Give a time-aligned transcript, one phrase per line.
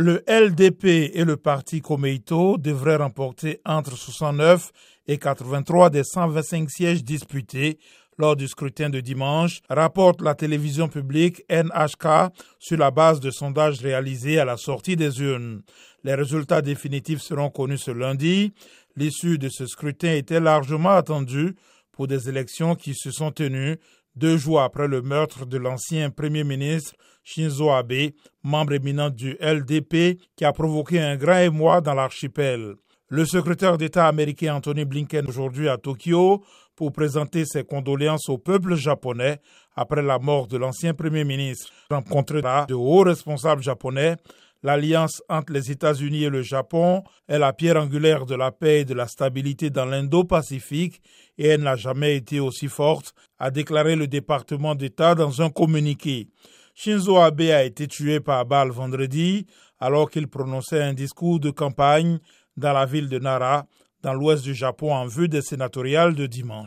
[0.00, 4.70] Le LDP et le parti Komeito devraient remporter entre 69
[5.08, 7.80] et 83 des 125 sièges disputés
[8.16, 13.80] lors du scrutin de dimanche, rapporte la télévision publique NHK sur la base de sondages
[13.80, 15.62] réalisés à la sortie des urnes.
[16.04, 18.52] Les résultats définitifs seront connus ce lundi.
[18.94, 21.56] L'issue de ce scrutin était largement attendue
[21.90, 23.78] pour des élections qui se sont tenues
[24.16, 28.12] deux jours après le meurtre de l'ancien Premier ministre Shinzo Abe,
[28.42, 32.76] membre éminent du LDP, qui a provoqué un grand émoi dans l'archipel.
[33.10, 36.42] Le secrétaire d'État américain Anthony Blinken aujourd'hui à Tokyo
[36.74, 39.40] pour présenter ses condoléances au peuple japonais
[39.74, 41.70] après la mort de l'ancien Premier ministre.
[41.90, 44.16] Rencontré de hauts responsables japonais,
[44.62, 48.84] l'alliance entre les États-Unis et le Japon est la pierre angulaire de la paix et
[48.84, 51.00] de la stabilité dans l'Indo-Pacifique
[51.36, 56.28] et elle n'a jamais été aussi forte, a déclaré le département d'État dans un communiqué.
[56.74, 59.46] Shinzo Abe a été tué par balle vendredi
[59.80, 62.18] alors qu'il prononçait un discours de campagne
[62.56, 63.66] dans la ville de Nara,
[64.02, 66.56] dans l'ouest du Japon, en vue des sénatoriales de dimanche.